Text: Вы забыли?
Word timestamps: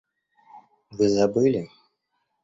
Вы 0.97 1.09
забыли? 1.17 1.63